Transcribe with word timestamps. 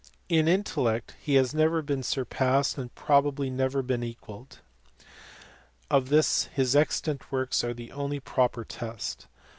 In 0.29 0.47
intellect 0.47 1.15
he 1.21 1.35
has 1.35 1.53
never 1.53 1.83
been 1.83 2.01
surpassed 2.01 2.75
and 2.75 2.95
probably 2.95 3.51
never 3.51 3.83
been 3.83 4.01
equalled. 4.01 4.57
Of 5.91 6.09
this 6.09 6.45
his 6.45 6.75
extant 6.75 7.31
works 7.31 7.63
are 7.63 7.75
the 7.75 7.91
only 7.91 8.19
proper 8.19 8.65
test. 8.65 9.27